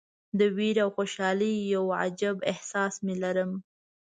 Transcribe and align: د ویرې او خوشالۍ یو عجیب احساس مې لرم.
د 0.39 0.41
ویرې 0.57 0.81
او 0.83 0.89
خوشالۍ 0.95 1.53
یو 1.73 1.85
عجیب 2.01 2.37
احساس 2.51 2.93
مې 3.05 3.15
لرم. 3.23 3.51